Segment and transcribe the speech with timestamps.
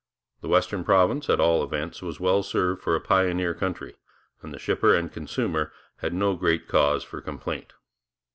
[0.41, 3.93] The western province, at all events, was well served for a pioneer country,
[4.41, 7.73] and the shipper and consumer had no great cause for complaint.